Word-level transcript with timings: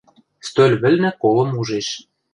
Стӧл 0.47 0.71
вӹлнӹ 0.81 1.11
колым 1.21 1.49
ужеш. 1.59 1.87